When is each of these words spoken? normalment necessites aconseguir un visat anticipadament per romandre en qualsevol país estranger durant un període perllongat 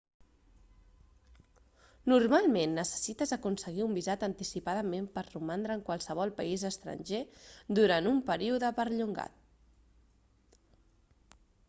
normalment 2.11 2.73
necessites 2.77 3.33
aconseguir 3.37 3.83
un 3.87 3.93
visat 3.99 4.25
anticipadament 4.29 5.11
per 5.19 5.23
romandre 5.27 5.77
en 5.79 5.85
qualsevol 5.91 6.33
país 6.43 6.65
estranger 6.73 7.21
durant 7.81 8.11
un 8.13 8.19
període 8.31 8.75
perllongat 8.81 9.41